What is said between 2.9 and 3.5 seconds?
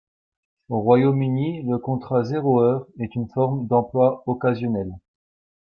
est une